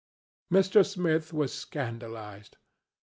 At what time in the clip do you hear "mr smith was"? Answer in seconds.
0.51-1.53